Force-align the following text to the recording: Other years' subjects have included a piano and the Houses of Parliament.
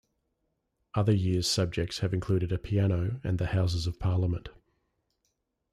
Other 0.95 1.13
years' 1.13 1.47
subjects 1.47 1.99
have 1.99 2.11
included 2.11 2.51
a 2.51 2.57
piano 2.57 3.21
and 3.23 3.37
the 3.37 3.45
Houses 3.45 3.85
of 3.85 3.99
Parliament. 3.99 4.49